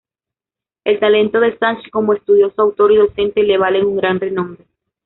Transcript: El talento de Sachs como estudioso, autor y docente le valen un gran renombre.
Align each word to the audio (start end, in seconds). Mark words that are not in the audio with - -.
El 0.83 0.99
talento 0.99 1.39
de 1.39 1.55
Sachs 1.59 1.87
como 1.91 2.13
estudioso, 2.13 2.59
autor 2.59 2.91
y 2.91 2.97
docente 2.97 3.43
le 3.43 3.59
valen 3.59 3.85
un 3.85 3.97
gran 3.97 4.19
renombre. 4.19 4.65